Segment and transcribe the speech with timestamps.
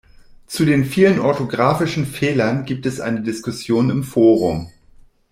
[0.47, 4.71] Zu den vielen orthografischen Fehlern gibt es eine Diskussion im Forum.